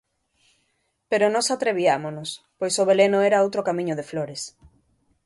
pero 1.09 1.25
nós 1.33 1.47
atreviámonos, 1.55 2.29
pois 2.59 2.73
o 2.81 2.87
veleno 2.89 3.19
era 3.29 3.43
outro 3.45 3.65
camiño 3.67 3.97
de 3.99 4.07
flores. 4.11 4.41